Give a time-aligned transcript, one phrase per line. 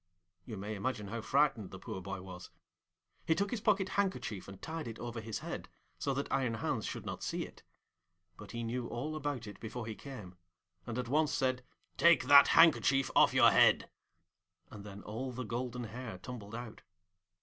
[0.45, 2.49] You may imagine how frightened the poor boy was.
[3.27, 6.87] He took his pocket handkerchief and tied it over his head, so that Iron Hans
[6.87, 7.61] should not see it.
[8.35, 10.37] But he knew all about it before he came,
[10.87, 11.63] and at once said,
[11.97, 13.91] 'Take that handkerchief off your head,'
[14.71, 16.81] and then all the golden hair tumbled out.